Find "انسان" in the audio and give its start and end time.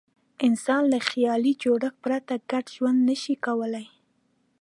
0.47-0.83